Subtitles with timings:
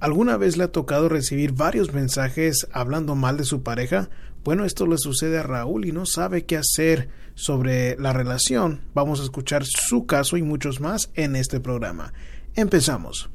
[0.00, 4.08] ¿Alguna vez le ha tocado recibir varios mensajes hablando mal de su pareja?
[4.42, 8.80] Bueno, esto le sucede a Raúl y no sabe qué hacer sobre la relación.
[8.94, 12.14] Vamos a escuchar su caso y muchos más en este programa.
[12.54, 13.28] Empezamos.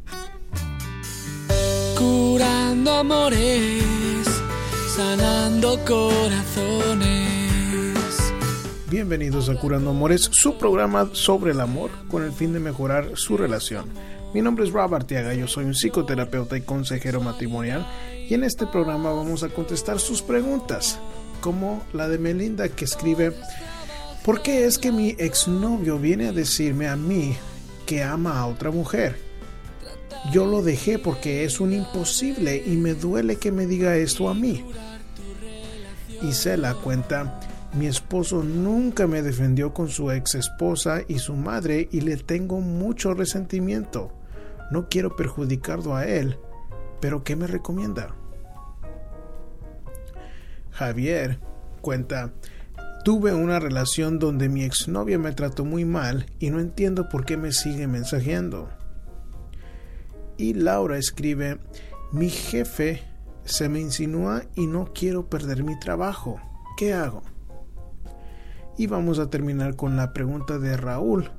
[1.96, 4.26] Curando amores,
[4.96, 7.26] sanando corazones.
[8.90, 13.38] Bienvenidos a Curando Amores, su programa sobre el amor con el fin de mejorar su
[13.38, 13.86] relación.
[14.36, 17.88] Mi nombre es Rob Arteaga, yo soy un psicoterapeuta y consejero matrimonial
[18.28, 21.00] y en este programa vamos a contestar sus preguntas,
[21.40, 23.32] como la de Melinda que escribe,
[24.26, 27.38] ¿por qué es que mi exnovio viene a decirme a mí
[27.86, 29.16] que ama a otra mujer?
[30.34, 34.34] Yo lo dejé porque es un imposible y me duele que me diga esto a
[34.34, 34.66] mí.
[36.22, 37.40] Y se la cuenta,
[37.72, 42.60] mi esposo nunca me defendió con su ex esposa y su madre y le tengo
[42.60, 44.12] mucho resentimiento.
[44.72, 46.38] No quiero perjudicarlo a él,
[47.00, 48.16] pero ¿qué me recomienda?
[50.72, 51.40] Javier
[51.82, 52.34] cuenta,
[53.04, 57.38] tuve una relación donde mi exnovia me trató muy mal y no entiendo por qué
[57.38, 58.70] me sigue mensajeando.
[60.38, 61.60] Y Laura escribe,
[62.12, 63.04] mi jefe
[63.46, 66.42] se me insinúa y no quiero perder mi trabajo.
[66.76, 67.22] ¿Qué hago?
[68.78, 71.32] Y vamos a terminar con la pregunta de Raúl,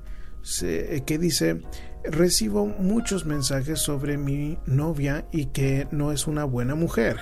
[1.05, 1.63] que dice,
[2.11, 7.19] recibo muchos mensajes sobre mi novia y que no es una buena mujer.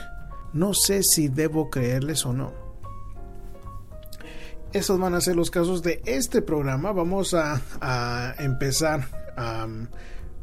[0.52, 2.52] No sé si debo creerles o no.
[4.72, 6.92] Esos van a ser los casos de este programa.
[6.92, 9.08] Vamos a, empezar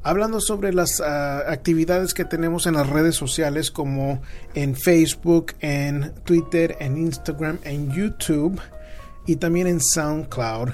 [0.03, 4.22] hablando sobre las ah, actividades que tenemos en las redes sociales como
[4.53, 8.59] en Facebook, en Twitter, en Instagram, en YouTube
[9.25, 10.69] y también en SoundCloud.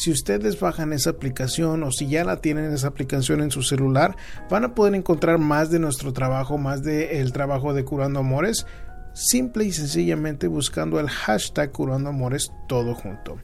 [0.00, 4.16] Si ustedes bajan esa aplicación o si ya la tienen esa aplicación en su celular,
[4.48, 8.64] van a poder encontrar más de nuestro trabajo, más del el trabajo de Curando Amores,
[9.12, 13.36] simple y sencillamente buscando el hashtag Curando Amores todo junto.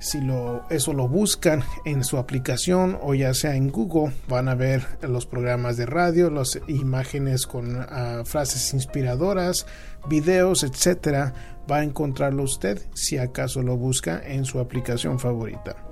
[0.00, 4.56] Si lo, eso lo buscan en su aplicación o ya sea en Google, van a
[4.56, 9.64] ver los programas de radio, las imágenes con ah, frases inspiradoras,
[10.08, 11.34] videos, etcétera
[11.70, 15.83] va a encontrarlo usted si acaso lo busca en su aplicación favorita.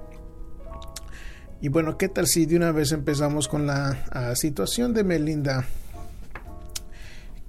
[1.63, 5.65] Y bueno, ¿qué tal si de una vez empezamos con la ah, situación de Melinda?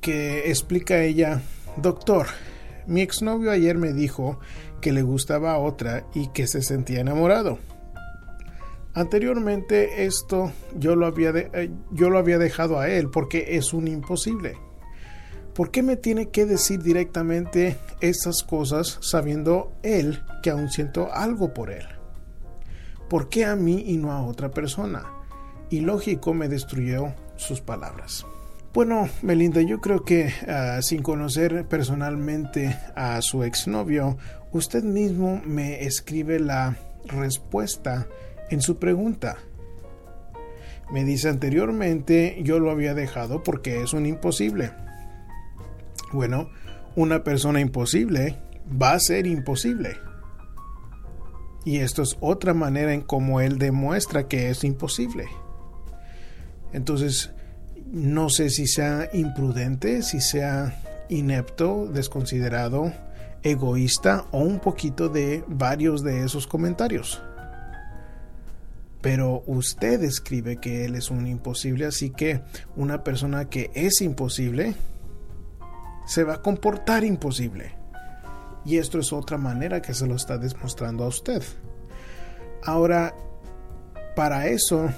[0.02, 1.42] Que explica ella,
[1.78, 2.28] doctor,
[2.86, 4.40] mi exnovio ayer me dijo
[4.82, 7.58] que le gustaba a otra y que se sentía enamorado.
[8.94, 13.88] Anteriormente esto yo lo había, eh, yo lo había dejado a él porque es un
[13.88, 14.54] imposible.
[15.56, 21.56] ¿Por qué me tiene que decir directamente esas cosas sabiendo él que aún siento algo
[21.56, 21.93] por él?
[23.14, 25.04] ¿Por qué a mí y no a otra persona?
[25.70, 28.26] Y lógico me destruyó sus palabras.
[28.74, 34.18] Bueno, Melinda, yo creo que ah, sin conocer personalmente a su exnovio,
[34.52, 36.76] usted mismo me escribe la
[37.06, 38.08] respuesta
[38.50, 39.38] en su pregunta.
[40.92, 44.72] Me dice anteriormente yo lo había dejado porque es un imposible.
[46.12, 46.50] Bueno,
[46.96, 48.40] una persona imposible
[48.82, 49.98] va a ser imposible.
[51.66, 55.28] Y esto es otra manera en cómo él demuestra que es imposible.
[56.74, 57.32] Entonces,
[57.92, 62.92] no sé si sea imprudente, si sea inepto, desconsiderado,
[63.44, 67.22] egoísta o un poquito de varios de esos comentarios.
[69.02, 72.42] Pero usted escribe que él es un imposible, así que
[72.76, 74.76] una persona que es imposible
[76.06, 77.83] se va a comportar imposible.
[78.66, 81.44] Y esto es otra manera que se lo está demostrando a usted.
[82.64, 83.14] Ahora,
[84.16, 84.90] para eso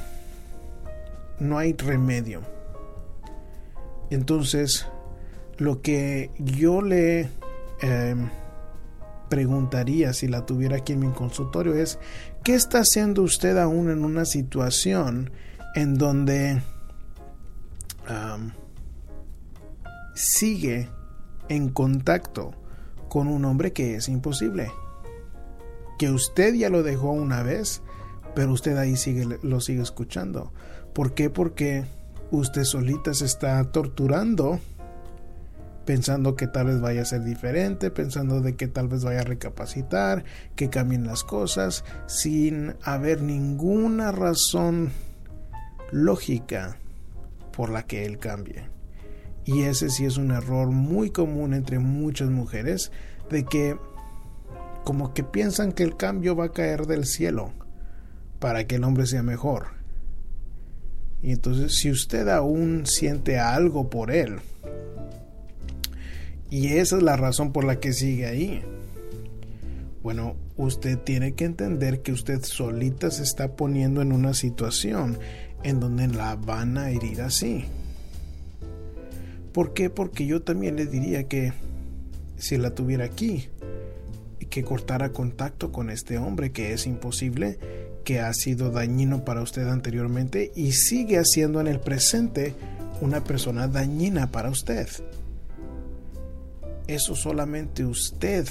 [1.39, 2.41] no hay remedio.
[4.09, 4.85] Entonces,
[5.57, 7.29] lo que yo le
[7.81, 8.29] em,
[9.29, 11.97] preguntaría si la tuviera aquí en mi consultorio es,
[12.43, 15.31] ¿qué está haciendo usted aún en una situación
[15.75, 16.61] en donde
[20.13, 20.89] sigue
[21.49, 22.53] en contacto
[23.15, 24.73] con un hombre que es imposible.
[25.97, 27.81] Que usted ya lo dejó una vez,
[28.35, 30.51] pero usted ahí sigue, lo sigue escuchando.
[30.91, 31.29] ¿Por qué?
[31.29, 31.85] Porque
[32.31, 34.59] usted solita se está torturando
[35.85, 39.23] pensando que tal vez vaya a ser diferente, pensando de que tal vez vaya a
[39.23, 40.25] recapacitar,
[40.57, 44.91] que cambien las cosas, sin haber ninguna razón
[45.89, 46.79] lógica
[47.53, 48.74] por la que él cambie.
[49.45, 52.91] Y ese sí es un error muy común entre muchas mujeres
[53.29, 53.77] de que
[54.83, 57.53] como que piensan que el cambio va a caer del cielo
[58.39, 59.67] para que el hombre sea mejor.
[61.21, 64.39] Y entonces si usted aún siente algo por él,
[66.49, 68.63] y esa es la razón por la que sigue ahí,
[70.03, 75.17] bueno, usted tiene que entender que usted solita se está poniendo en una situación
[75.63, 77.65] en donde la van a herir así.
[79.55, 79.89] ¿Por qué?
[79.89, 81.53] Porque yo también le diría que
[82.37, 83.47] si la tuviera aquí,
[84.49, 87.57] que cortara contacto con este hombre que es imposible,
[88.03, 92.53] que ha sido dañino para usted anteriormente y sigue haciendo en el presente
[92.99, 94.89] una persona dañina para usted.
[96.87, 98.49] Eso solamente usted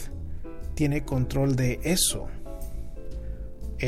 [0.74, 2.28] tiene control de eso.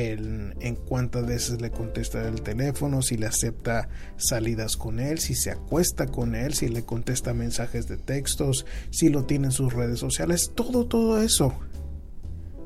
[0.04, 3.88] En cuántas veces le contesta el teléfono, si le acepta
[4.18, 9.08] salidas con él, si se acuesta con él, si le contesta mensajes de textos, si
[9.08, 11.54] lo tiene en sus redes sociales, todo, todo eso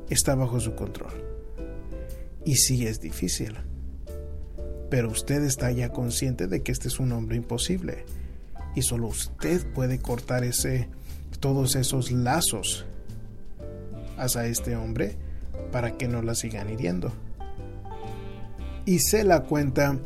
[0.09, 1.23] está bajo su control.
[2.43, 3.55] Y sí es difícil.
[4.89, 8.03] Pero usted está ya consciente de que este es un hombre imposible.
[8.75, 10.89] Y solo usted puede cortar ese,
[11.39, 12.85] todos esos lazos
[14.17, 15.30] hacia este hombre
[15.71, 17.11] para que no la sigan hiriendo.
[18.85, 19.97] Y se la cuenta,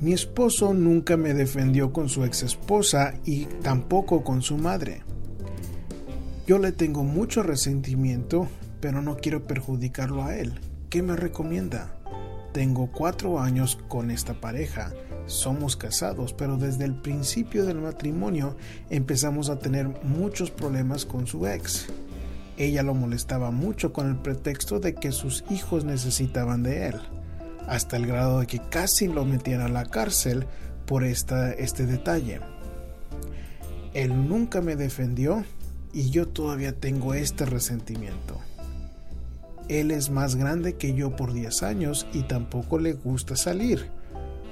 [0.00, 5.02] mi esposo nunca me defendió con su ex esposa y tampoco con su madre.
[6.46, 8.48] Yo le tengo mucho resentimiento
[8.84, 10.60] pero no quiero perjudicarlo a él.
[10.90, 11.96] ¿Qué me recomienda?
[12.52, 14.92] Tengo cuatro años con esta pareja.
[15.24, 18.58] Somos casados, pero desde el principio del matrimonio
[18.90, 21.86] empezamos a tener muchos problemas con su ex.
[22.56, 27.00] Ella lo molestaba mucho con el pretexto de que sus hijos necesitaban de él,
[27.66, 30.46] hasta el grado de que casi lo metían a la cárcel
[30.86, 32.40] por esta, este detalle.
[33.92, 35.44] Él nunca me defendió
[35.92, 38.40] y yo todavía tengo este resentimiento.
[39.68, 43.88] Él es más grande que yo por 10 años y tampoco le gusta salir.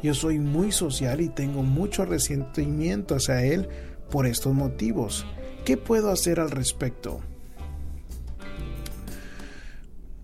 [0.02, 3.68] Yo soy muy social y tengo mucho resentimiento hacia él
[4.10, 5.26] por estos motivos.
[5.64, 7.20] ¿Qué puedo hacer al respecto?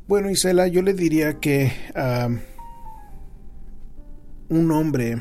[0.09, 1.71] Bueno, Isela, yo le diría que
[4.49, 5.21] un hombre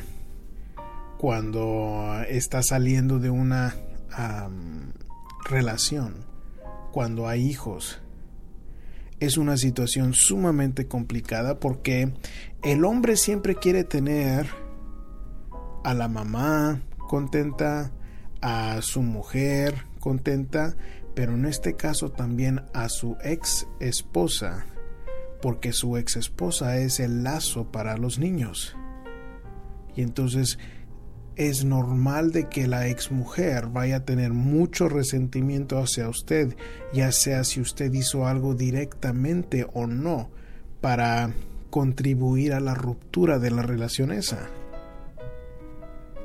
[1.18, 3.76] cuando está saliendo de una
[5.44, 6.24] relación,
[6.90, 8.00] cuando hay hijos,
[9.20, 12.14] es una situación sumamente complicada porque
[12.62, 14.46] el hombre siempre quiere tener
[15.84, 17.92] a la mamá contenta,
[18.40, 20.76] a su mujer contenta,
[21.14, 24.64] pero en este caso también a su ex esposa,
[25.40, 28.76] porque su ex esposa es el lazo para los niños.
[29.94, 30.58] Y entonces
[31.36, 36.56] es normal de que la exmujer vaya a tener mucho resentimiento hacia usted,
[36.92, 40.30] ya sea si usted hizo algo directamente o no
[40.80, 41.32] para
[41.70, 44.48] contribuir a la ruptura de la relación esa.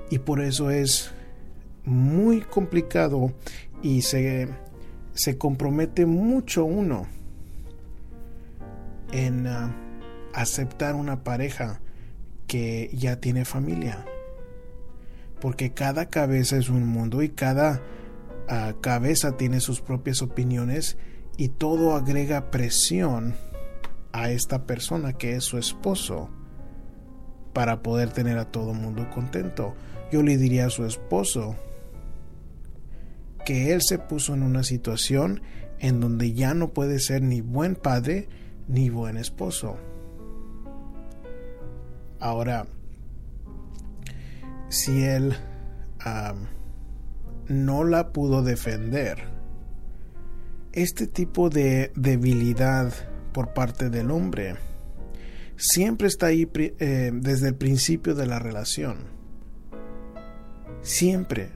[0.10, 1.12] Y por eso es
[1.86, 3.34] muy complicado
[3.84, 4.48] y se,
[5.14, 7.08] se compromete mucho uno
[9.14, 9.74] en ah,
[10.34, 11.80] aceptar una pareja
[12.48, 14.04] que ya tiene familia
[15.44, 17.82] porque cada cabeza es un mundo y cada
[18.48, 20.96] ah, cabeza tiene sus propias opiniones
[21.36, 23.36] y todo agrega presión
[24.14, 26.30] a esta persona que es su esposo
[27.52, 29.76] para poder tener a todo mundo contento.
[30.14, 31.58] Yo le diría a su esposo
[33.46, 35.42] que él se puso en una situación
[35.80, 38.30] en donde ya no puede ser ni buen padre
[38.68, 39.78] ni buen esposo.
[42.20, 42.66] Ahora,
[44.70, 45.36] si él
[47.48, 49.32] no la pudo defender.
[50.72, 52.94] Este tipo de debilidad
[53.32, 54.56] por parte del hombre
[55.56, 58.98] siempre está ahí eh, desde el principio de la relación.
[60.82, 61.52] Siempre.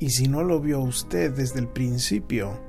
[0.00, 2.60] Y si no lo vio usted desde el principio,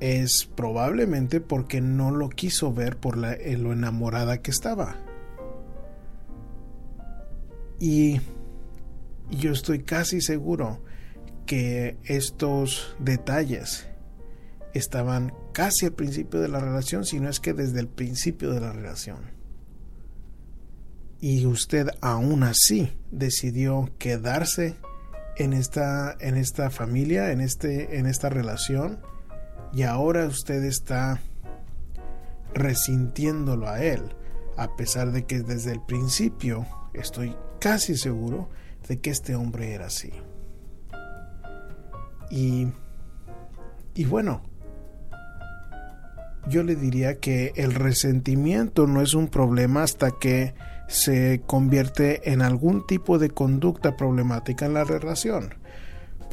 [0.00, 4.96] es probablemente porque no lo quiso ver por la, lo enamorada que estaba.
[7.78, 8.20] Y
[9.30, 10.80] yo estoy casi seguro
[11.46, 13.86] que estos detalles
[14.72, 18.60] estaban casi al principio de la relación, si no es que desde el principio de
[18.60, 19.32] la relación.
[21.20, 24.76] Y usted aún así decidió quedarse
[25.36, 29.00] en esta, en esta familia, en, este, en esta relación,
[29.74, 31.20] y ahora usted está
[32.54, 34.02] resintiéndolo a él,
[34.56, 38.48] a pesar de que desde el principio estoy casi seguro
[38.88, 40.12] de que este hombre era así.
[42.30, 42.68] Y,
[43.94, 44.42] y bueno,
[46.48, 50.54] yo le diría que el resentimiento no es un problema hasta que
[50.86, 55.54] se convierte en algún tipo de conducta problemática en la relación.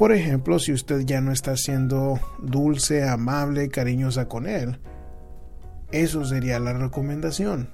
[0.02, 4.80] Por ejemplo, si usted ya no está siendo dulce, amable, cariñosa con él,
[5.92, 7.70] eso sería la recomendación.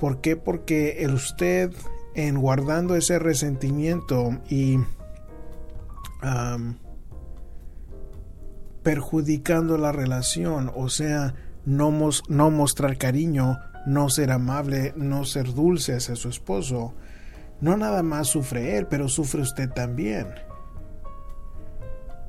[0.00, 0.34] ¿Por qué?
[0.34, 1.70] Porque el usted
[2.16, 4.80] en guardando ese resentimiento y
[8.82, 11.92] perjudicando la relación, o sea, no,
[12.28, 16.92] no mostrar cariño, no ser amable, no ser dulce hacia su esposo,
[17.60, 20.26] no nada más sufre él, pero sufre usted también.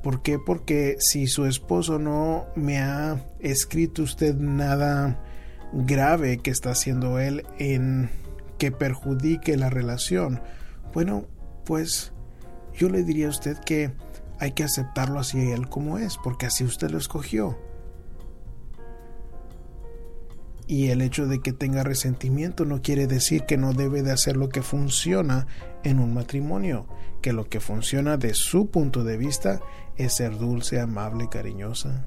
[0.02, 0.38] ¿Por qué?
[0.38, 5.22] Porque si su esposo no me ha escrito usted nada
[5.72, 8.10] grave que está haciendo él en
[8.58, 10.40] que perjudique la relación,
[10.94, 11.26] bueno,
[11.64, 12.12] pues
[12.74, 13.92] yo le diría a usted que
[14.38, 17.58] hay que aceptarlo así él como es, porque así usted lo escogió.
[20.68, 24.36] Y el hecho de que tenga resentimiento no quiere decir que no debe de hacer
[24.36, 25.46] lo que funciona
[25.82, 26.86] en un matrimonio,
[27.22, 29.60] que lo que funciona de su punto de vista
[29.96, 32.06] es ser dulce, amable, cariñosa.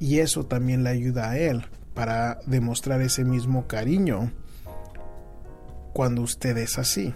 [0.00, 4.32] Y eso también le ayuda a él para demostrar ese mismo cariño
[5.92, 7.14] cuando usted es así.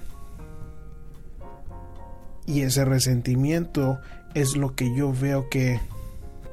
[2.45, 4.01] Y ese resentimiento
[4.35, 5.81] es lo que yo veo que,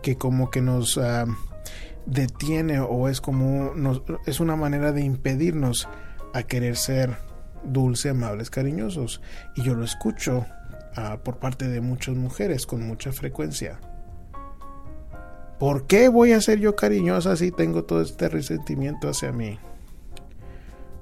[0.01, 0.97] que como que nos...
[0.97, 1.25] Ah,
[2.07, 3.73] detiene o es como
[4.25, 5.87] es una manera de impedirnos
[6.33, 7.17] a querer ser
[7.63, 9.21] dulce, amables, cariñosos.
[9.55, 10.45] Y yo lo escucho
[10.95, 13.79] ah, por parte de muchas mujeres con mucha frecuencia.
[15.59, 19.59] ¿Por qué voy a ser yo cariñosa si tengo todo este resentimiento hacia mí?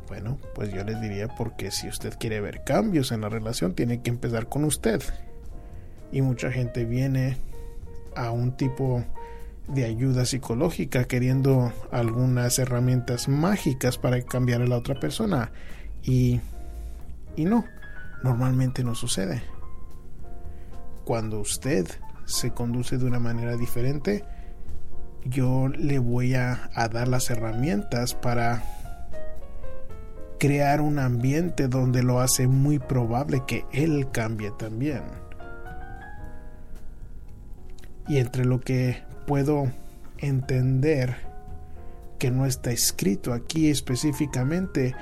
[0.07, 4.01] Bueno, pues yo les diría porque si usted quiere ver cambios en la relación, tiene
[4.01, 5.01] que empezar con usted.
[6.12, 7.38] Y mucha gente viene
[8.15, 9.03] a un tipo
[9.67, 15.51] de ayuda psicológica queriendo algunas herramientas mágicas para cambiar a la otra persona
[16.03, 16.39] y,
[17.36, 17.65] y no,
[18.24, 19.43] normalmente no sucede.
[21.03, 21.88] Cuando usted
[22.25, 24.24] se conduce de una manera diferente,
[25.24, 28.63] yo le voy a, a dar las herramientas para
[30.39, 35.01] crear un ambiente donde lo hace muy probable que él cambie también.
[38.07, 39.72] Y entre lo que puedo
[40.17, 41.15] entender
[42.20, 44.96] que no está escrito aquí específicamente,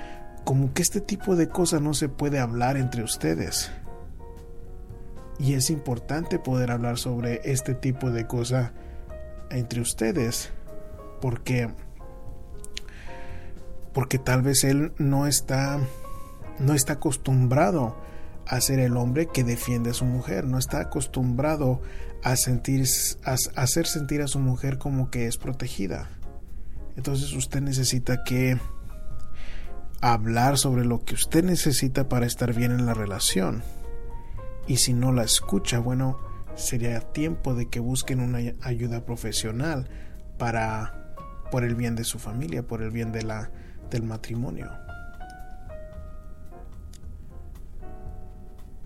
[0.43, 3.71] como que este tipo de cosas no se puede hablar entre ustedes.
[5.39, 8.71] Y es importante poder hablar sobre este tipo de cosas
[9.49, 10.51] entre ustedes,
[11.21, 11.69] porque
[13.93, 15.79] porque tal vez él no está
[16.59, 17.95] no está acostumbrado
[18.47, 21.81] a ser el hombre que defiende a su mujer, no está acostumbrado
[22.23, 22.85] a, sentir,
[23.25, 26.09] a, hacer sentir a su mujer como que es protegida.
[26.95, 28.57] Entonces usted necesita que
[30.01, 33.63] hablar sobre lo que usted necesita para estar bien en la relación.
[34.67, 36.19] Y si no la escucha, bueno,
[36.55, 39.89] sería tiempo de que busquen una ayuda profesional
[40.37, 41.15] para
[41.51, 43.51] por el bien de su familia, por el bien de la
[43.89, 44.71] del matrimonio.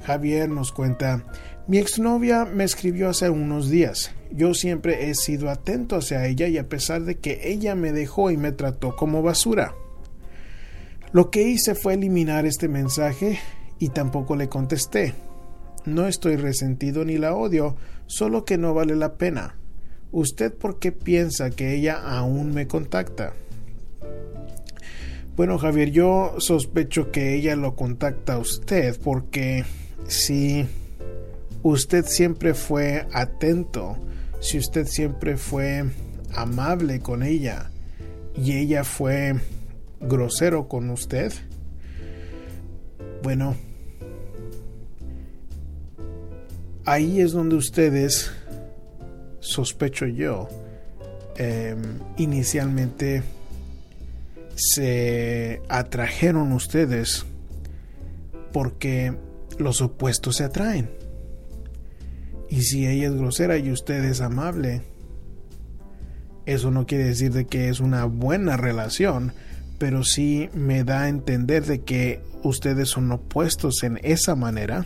[0.07, 1.25] Javier nos cuenta,
[1.67, 4.11] mi exnovia me escribió hace unos días.
[4.31, 8.31] Yo siempre he sido atento hacia ella y a pesar de que ella me dejó
[8.31, 9.75] y me trató como basura.
[11.11, 13.39] Lo que hice fue eliminar este mensaje
[13.79, 15.13] y tampoco le contesté.
[15.83, 19.57] No estoy resentido ni la odio, solo que no vale la pena.
[20.13, 23.33] ¿Usted por qué piensa que ella aún me contacta?
[25.35, 29.65] Bueno, Javier, yo sospecho que ella lo contacta a usted porque
[30.07, 30.65] si
[31.63, 33.97] usted siempre fue atento,
[34.39, 35.85] si usted siempre fue
[36.33, 37.71] amable con ella
[38.35, 39.35] y ella fue
[39.99, 41.33] grosero con usted,
[43.23, 43.55] bueno,
[46.85, 48.31] ahí es donde ustedes,
[49.39, 50.47] sospecho yo,
[51.35, 53.23] em, inicialmente
[54.55, 57.25] se atrajeron ustedes
[58.51, 59.13] porque
[59.57, 60.89] los opuestos se atraen.
[62.49, 64.81] Y si ella es grosera y usted es amable,
[66.45, 69.33] eso no quiere decir de que es una buena relación,
[69.77, 74.85] pero sí me da a entender de que ustedes son opuestos en esa manera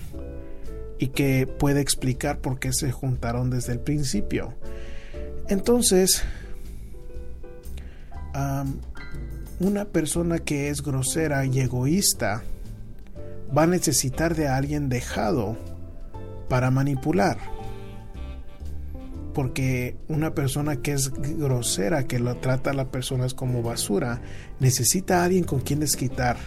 [0.97, 4.55] y que puede explicar por qué se juntaron desde el principio.
[5.49, 6.23] Entonces,
[9.59, 12.43] una persona que es grosera y egoísta
[13.55, 15.57] va a necesitar de alguien dejado
[16.49, 17.37] para manipular.
[19.33, 24.21] porque una persona que es grosera, que lo trata a las personas como basura,
[24.59, 26.37] necesita a alguien con quien desquitar.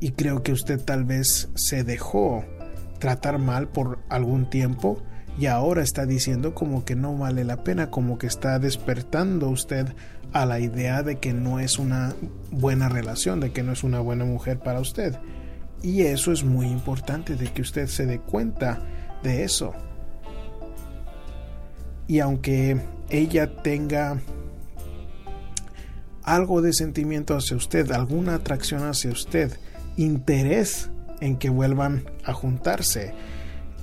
[0.00, 2.44] Y creo que usted tal vez se dejó
[2.98, 5.02] tratar mal por algún tiempo
[5.38, 9.88] y ahora está diciendo como que no vale la pena, como que está despertando usted
[10.32, 12.14] a la idea de que no es una
[12.50, 15.18] buena relación, de que no es una buena mujer para usted.
[15.82, 18.80] Y eso es muy importante de que usted se dé cuenta
[19.22, 19.74] de eso
[22.06, 24.20] y aunque ella tenga
[26.22, 29.58] algo de sentimiento hacia usted, alguna atracción hacia usted,
[29.96, 33.14] interés en que vuelvan a juntarse,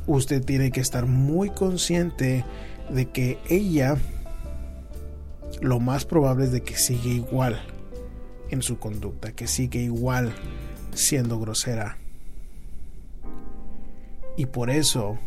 [0.08, 2.46] usted tiene que estar muy consciente
[2.89, 3.98] de que ella
[5.62, 7.62] lo más probable es de que sigue igual
[8.50, 10.34] en su conducta, que sigue igual
[10.93, 11.98] siendo grosera.
[14.38, 15.20] Y por eso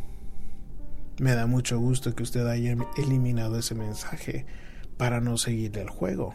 [1.19, 4.47] me da mucho gusto que usted haya eliminado ese mensaje
[4.97, 6.35] para no seguir el juego.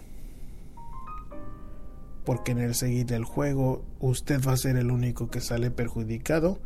[2.25, 6.59] Porque en el seguir el juego usted va a ser el único que sale perjudicado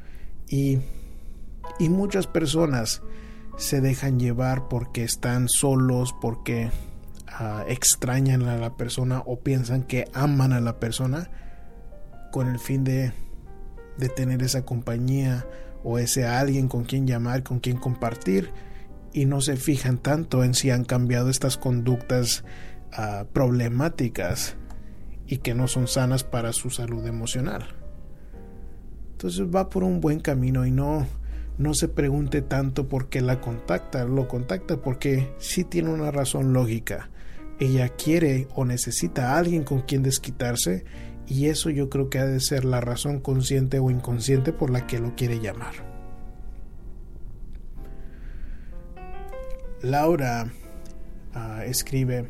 [0.48, 0.80] y,
[1.80, 3.02] y muchas personas
[3.58, 6.72] se dejan llevar porque están solos, porque
[7.28, 11.30] ah, extrañan a la persona o piensan que aman a la persona
[12.32, 13.14] con el fin de,
[13.98, 15.46] de tener esa compañía
[15.84, 18.52] o ese alguien con quien llamar, con quien compartir
[19.12, 22.44] y no se fijan tanto en si han cambiado estas conductas
[22.92, 24.56] ah, problemáticas
[25.28, 27.68] y que no son sanas para su salud emocional.
[29.12, 31.06] Entonces va por un buen camino y no
[31.58, 36.54] no se pregunte tanto por qué la contacta, lo contacta porque sí tiene una razón
[36.54, 37.10] lógica.
[37.60, 40.86] Ella quiere o necesita a alguien con quien desquitarse
[41.28, 44.88] y eso yo creo que ha de ser la razón consciente o inconsciente por la
[44.88, 45.74] que lo quiere llamar.
[49.82, 50.48] Laura
[51.34, 52.30] ah, escribe,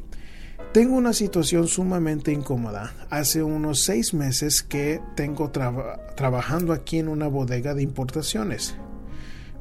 [0.74, 2.94] tengo una situación sumamente incómoda.
[3.10, 8.75] Hace unos seis meses que tengo trabajando aquí en una bodega de importaciones.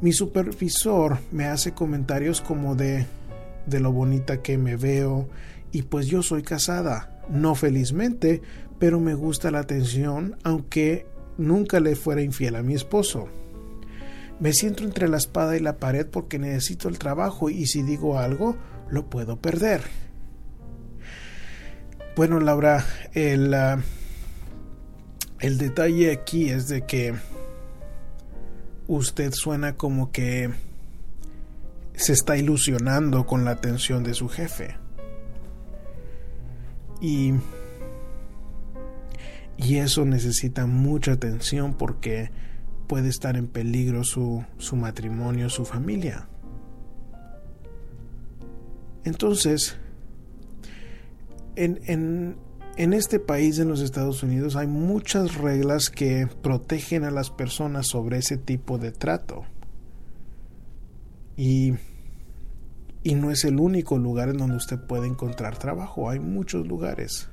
[0.02, 3.06] Mi supervisor me hace comentarios como de,
[3.66, 5.28] de lo bonita que me veo
[5.70, 8.42] y pues yo soy casada, no felizmente,
[8.80, 11.06] pero me gusta la atención, aunque
[11.38, 13.28] nunca le fuera infiel a mi esposo.
[14.40, 18.18] Me siento entre la espada y la pared porque necesito el trabajo y si digo
[18.18, 18.56] algo,
[18.90, 19.82] lo puedo perder.
[22.16, 22.84] Bueno, Laura,
[23.14, 23.80] el, ah,
[25.38, 27.14] el detalle aquí es de que
[28.96, 30.50] usted suena como que
[31.94, 34.76] se está ilusionando con la atención de su jefe.
[37.00, 37.34] Y
[39.56, 42.30] y eso necesita mucha atención porque
[42.86, 46.26] puede estar en peligro su, matrimonio, su familia.
[49.04, 49.76] Entonces,
[51.54, 52.36] en, en,
[52.76, 57.86] en, este país, en los Estados Unidos, hay muchas reglas que protegen a las personas
[57.86, 59.44] sobre ese tipo de trato.
[61.36, 61.74] Y,
[63.02, 67.28] y no es el único lugar en donde usted puede encontrar trabajo, hay muchos lugares.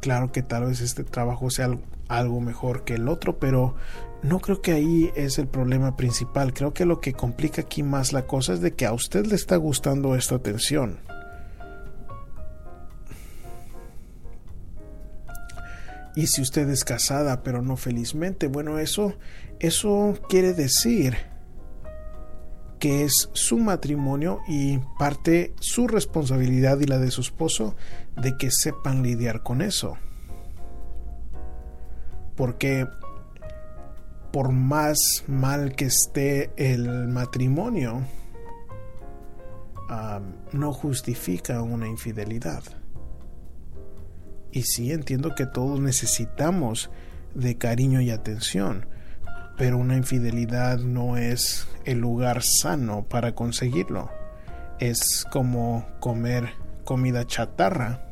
[0.00, 3.74] Claro que tal vez este trabajo sea algo mejor que el otro, pero
[4.22, 6.52] no creo que ahí es el problema principal.
[6.52, 9.34] Creo que lo que complica aquí más la cosa es de que a usted le
[9.34, 10.98] está gustando esta atención.
[16.16, 19.14] Y si usted es casada pero no felizmente, bueno, eso
[19.60, 21.16] eso quiere decir
[22.78, 27.76] que es su matrimonio y parte su responsabilidad y la de su esposo
[28.16, 29.96] de que sepan lidiar con eso.
[32.36, 32.86] Porque
[34.32, 38.02] por más mal que esté el matrimonio,
[40.52, 42.62] no justifica una infidelidad.
[44.54, 46.88] Y sí entiendo que todos necesitamos
[47.34, 48.86] de cariño y atención,
[49.58, 54.12] pero una infidelidad no es el lugar sano para conseguirlo.
[54.78, 56.50] Es como comer
[56.84, 58.06] comida chatarra,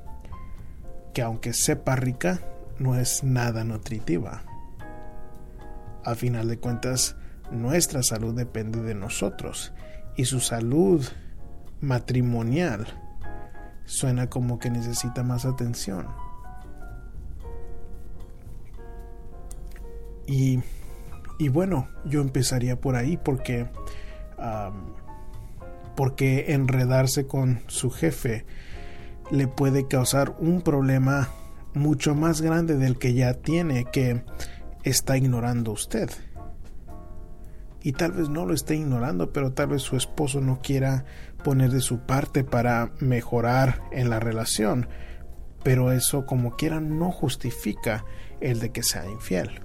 [1.14, 2.40] que aunque sepa rica,
[2.76, 4.42] no es nada nutritiva.
[6.04, 7.14] A final de cuentas,
[7.52, 9.72] nuestra salud depende de nosotros
[10.16, 11.06] y su salud
[11.80, 12.88] matrimonial
[13.84, 16.21] suena como que necesita más atención.
[21.38, 23.66] Y bueno, yo empezaría por ahí porque,
[25.96, 28.44] porque enredarse con su jefe
[29.30, 31.28] le puede causar un problema
[31.74, 34.22] mucho más grande del que ya tiene que
[34.84, 36.10] está ignorando usted.
[37.82, 41.04] y tal vez no lo esté ignorando, pero tal vez su esposo no quiera
[41.42, 44.88] poner de su parte para mejorar en la relación,
[45.64, 48.04] pero eso como quiera no justifica
[48.40, 49.62] el de que sea infiel.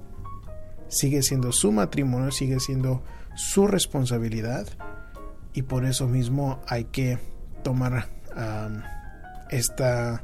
[0.89, 3.03] Sigue siendo su matrimonio, sigue siendo
[3.35, 4.67] su responsabilidad
[5.53, 7.19] y por eso mismo hay que
[7.63, 8.07] tomar
[9.49, 10.23] esta,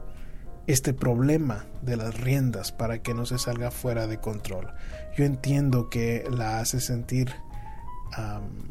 [0.68, 4.72] este problema de las riendas para que no se salga fuera de control.
[5.18, 7.34] Yo entiendo que la hace sentir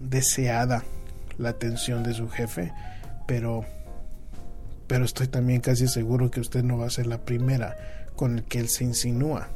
[0.01, 0.85] deseada
[1.39, 2.73] la atención de su jefe,
[3.27, 3.65] pero
[4.93, 7.79] pero estoy también casi seguro que usted no va a ser la primera
[8.15, 9.49] con el que él se insinúa.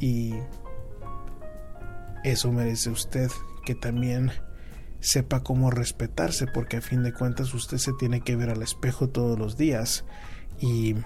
[0.00, 0.34] Y
[2.24, 3.30] eso merece usted
[3.64, 4.32] que también
[5.00, 9.08] sepa cómo respetarse, porque a fin de cuentas usted se tiene que ver al espejo
[9.08, 10.04] todos los días.
[10.60, 10.96] Y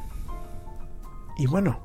[1.37, 1.81] y bueno,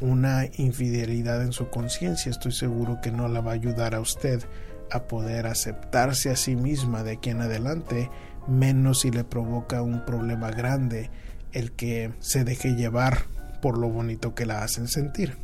[0.00, 4.42] una infidelidad en su conciencia estoy seguro que no la va a ayudar a usted
[4.90, 8.10] a poder aceptarse a sí misma de aquí en adelante,
[8.48, 11.10] menos si le provoca un problema grande
[11.52, 13.24] el que se deje llevar
[13.62, 15.38] por lo bonito que la hacen sentir.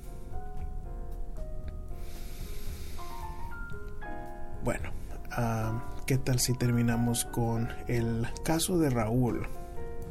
[4.65, 4.91] Bueno,
[5.31, 9.47] ah, ¿qué tal si terminamos con el caso de Raúl?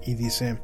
[0.03, 0.57] Y dice,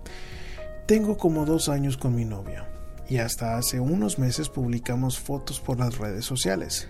[0.88, 2.68] tengo como dos años con mi novia
[3.10, 6.88] y hasta hace unos meses publicamos fotos por las redes sociales.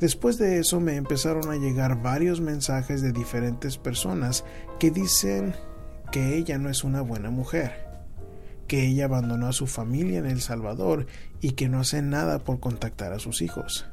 [0.00, 4.44] Después de eso me empezaron a llegar varios mensajes de diferentes personas
[4.80, 5.54] que dicen
[6.10, 7.85] que ella no es una buena mujer,
[8.66, 11.06] que ella abandonó a su familia en El Salvador
[11.40, 13.86] y que no hace nada por contactar a sus hijos.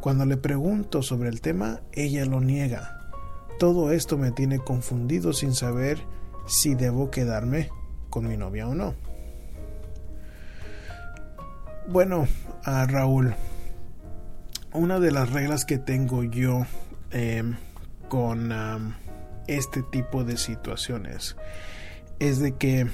[0.00, 3.10] Cuando le pregunto sobre el tema, ella lo niega.
[3.58, 5.98] Todo esto me tiene confundido sin saber
[6.46, 7.70] si debo quedarme
[8.08, 8.94] con mi novia o no.
[11.88, 12.28] Bueno,
[12.64, 13.34] a Raúl,
[14.72, 16.66] una de las reglas que tengo yo
[17.10, 17.56] em,
[18.08, 18.52] con
[19.46, 21.36] este tipo de situaciones
[22.18, 22.86] es de que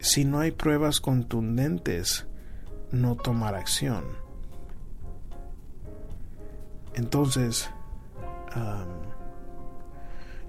[0.00, 2.26] si no hay pruebas contundentes,
[2.90, 4.04] no tomar acción.
[6.94, 7.70] Entonces,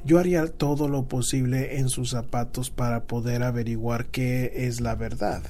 [0.03, 5.43] yo haría todo lo posible en sus zapatos para poder averiguar qué es la verdad.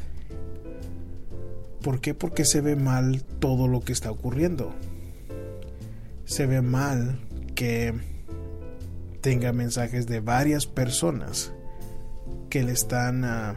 [1.82, 2.14] ¿Por qué?
[2.14, 4.74] Porque se ve mal todo lo que está ocurriendo.
[6.26, 7.20] Se ve mal
[7.56, 7.94] que
[9.22, 11.54] tenga mensajes de varias personas
[12.50, 13.56] que le están ah,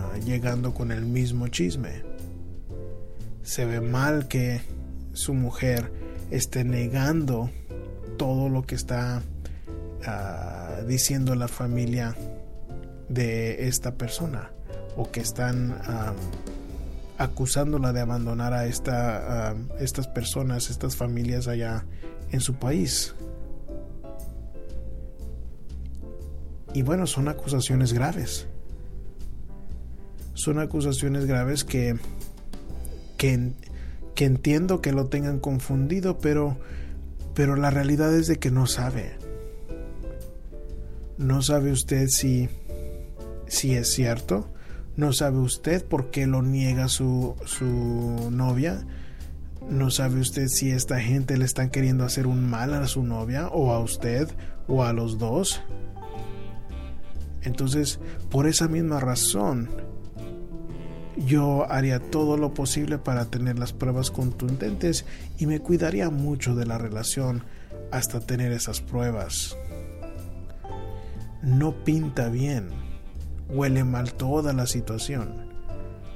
[0.00, 2.02] ah, llegando con el mismo chisme.
[3.42, 4.60] Se ve mal que
[5.12, 5.92] su mujer
[6.30, 7.50] esté negando
[8.16, 9.22] todo lo que está
[10.06, 12.14] uh, diciendo la familia
[13.08, 14.50] de esta persona
[14.96, 15.76] o que están
[17.18, 21.84] acusándola de abandonar a, esta, estas personas, estas familias allá
[22.30, 23.14] en su país.
[26.72, 28.46] Y bueno, son acusaciones graves.
[30.42, 31.96] Son acusaciones graves que,
[33.16, 33.52] que,
[34.14, 36.58] que entiendo que lo tengan confundido, pero,
[37.34, 39.16] pero la realidad es de que no sabe.
[41.18, 42.48] No sabe usted si,
[43.46, 44.46] si es cierto
[45.00, 48.84] no sabe usted por qué lo niega su, su novia.
[49.68, 53.48] No sabe usted si esta gente le están queriendo hacer un mal a su novia
[53.48, 54.28] o a usted
[54.68, 55.62] o a los dos.
[57.42, 57.98] Entonces,
[58.30, 59.70] por esa misma razón,
[61.26, 65.04] yo haría todo lo posible para tener las pruebas contundentes
[65.38, 67.44] y me cuidaría mucho de la relación
[67.90, 69.56] hasta tener esas pruebas.
[71.42, 72.68] No pinta bien
[73.52, 75.50] huele mal toda la situación.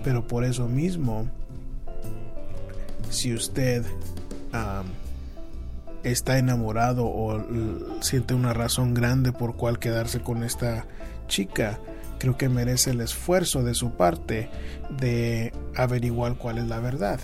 [0.03, 1.27] Pero por eso mismo,
[3.11, 3.85] si usted
[6.03, 7.43] está enamorado o
[8.01, 10.87] siente una razón grande por cual quedarse con esta
[11.27, 11.79] chica,
[12.25, 14.49] creo que merece el esfuerzo de su parte
[14.99, 17.21] de averiguar cuál es la verdad.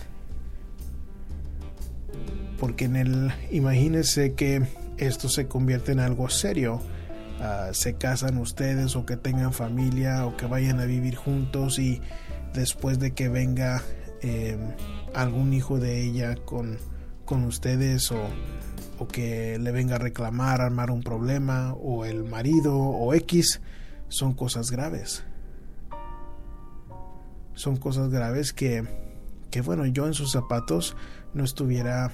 [2.58, 4.62] Porque en el, imagínese que
[4.98, 6.80] esto se convierte en algo serio
[7.42, 12.02] Ah, se casan ustedes o que tengan familia o que vayan a vivir juntos y
[12.52, 13.82] después de que venga
[14.20, 14.58] em,
[15.14, 16.76] algún hijo de ella con,
[17.24, 18.20] con ustedes o,
[18.98, 23.62] o, que le venga a reclamar, armar un problema o el marido o X,
[24.10, 25.24] son cosas graves.
[27.54, 28.84] Son cosas graves que,
[29.50, 30.96] que bueno, yo en sus zapatos
[31.32, 32.12] no estuviera...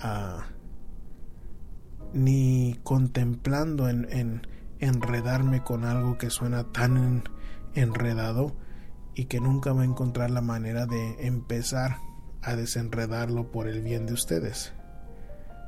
[0.00, 0.46] Ah,
[2.12, 4.46] ni contemplando en, en,
[4.78, 7.24] enredarme con algo que suena tan
[7.74, 8.54] enredado
[9.14, 11.98] y que nunca va a encontrar la manera de empezar
[12.42, 14.72] a desenredarlo por el bien de ustedes.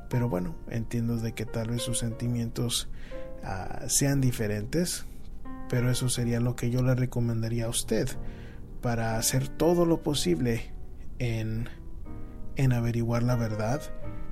[0.09, 2.89] Pero bueno, entiendo de que tal vez sus sentimientos
[3.43, 5.05] ah, sean diferentes,
[5.69, 8.09] pero eso sería lo que yo le recomendaría a usted
[8.81, 10.71] para hacer todo lo posible
[11.19, 11.69] en,
[12.55, 13.81] en averiguar la verdad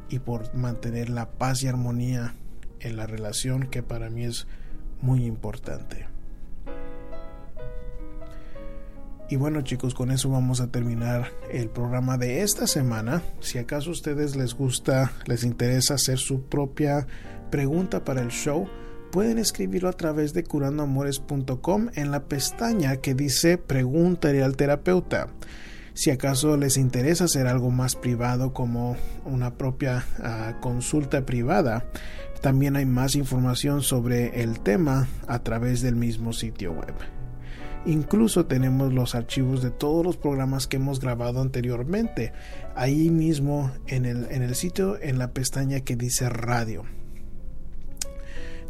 [0.09, 2.35] y por mantener la paz y armonía
[2.79, 4.47] en la relación que para mí es
[5.01, 6.07] muy importante.
[9.27, 13.23] Y bueno chicos, con eso vamos a terminar el programa de esta semana.
[13.39, 17.07] Si acaso a ustedes les gusta, les interesa hacer su propia
[17.49, 18.67] pregunta para el show,
[19.15, 25.29] pueden escribirlo a través de curandoamores.com en la pestaña que dice Pregúntale al terapeuta.
[25.93, 31.89] Si acaso les interesa hacer algo más privado como una propia ah, consulta privada,
[32.41, 36.95] también hay más información sobre el tema a través del mismo sitio web.
[37.85, 42.33] Incluso tenemos los archivos de todos los programas que hemos grabado anteriormente,
[42.75, 46.83] ahí mismo en el, en el sitio, en la pestaña que dice radio.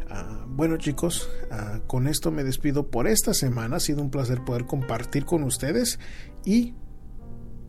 [0.08, 3.76] Ah, bueno chicos, ah, con esto me despido por esta semana.
[3.76, 5.98] Ha sido un placer poder compartir con ustedes
[6.44, 6.74] y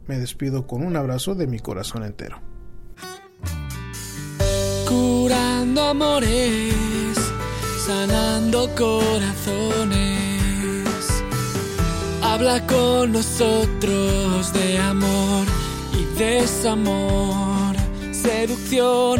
[0.07, 2.41] me despido con un abrazo de mi corazón entero.
[4.87, 6.73] Curando amores,
[7.85, 10.17] sanando corazones
[12.37, 15.47] Habla con nosotros de amor
[15.91, 17.75] y desamor,
[18.11, 19.19] seducción,